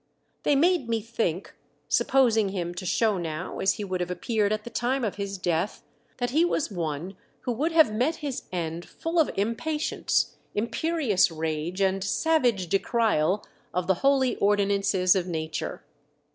They 0.41 0.55
made 0.55 0.89
me 0.89 0.99
think, 0.99 1.53
sup 1.87 2.07
posing 2.07 2.49
him 2.49 2.73
to 2.73 2.87
show 2.87 3.19
now 3.19 3.59
as 3.59 3.73
he 3.73 3.83
would 3.83 4.01
have 4.01 4.09
appeared 4.09 4.51
at 4.51 4.63
the 4.63 4.71
time 4.71 5.03
of 5.03 5.17
his 5.17 5.37
death, 5.37 5.83
that 6.17 6.31
he 6.31 6.43
was 6.43 6.71
one 6.71 7.15
who 7.41 7.51
would 7.51 7.71
have 7.71 7.93
met 7.93 8.15
his 8.15 8.45
end 8.51 8.83
full 8.89 9.19
of 9.19 9.29
impatience, 9.35 10.37
imperious 10.55 11.29
rage, 11.29 11.81
and 11.81 12.03
savage 12.03 12.67
decrial 12.67 13.43
of 13.75 13.85
the 13.85 13.93
holy 14.01 14.37
ordinances 14.37 15.15
of 15.15 15.27
Nature. 15.27 15.83